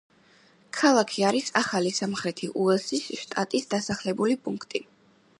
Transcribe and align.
ქალაქი 0.77 1.25
არის 1.31 1.51
ახალი 1.59 1.91
სამხრეთი 1.97 2.49
უელსის 2.63 3.05
შტატის 3.25 3.69
დასახლებული 3.75 4.39
პუნქტი. 4.47 4.83